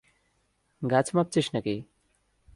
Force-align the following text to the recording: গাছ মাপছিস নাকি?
গাছ 0.81 1.07
মাপছিস 1.15 1.47
নাকি? 1.53 1.75